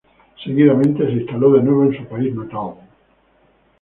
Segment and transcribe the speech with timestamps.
[0.43, 2.73] Seguidamente se instaló de nuevo en su país natal.